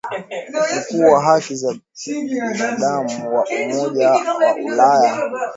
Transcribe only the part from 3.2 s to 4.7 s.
wa Umoja wa